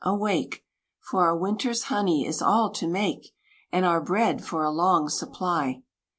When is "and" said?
3.71-3.85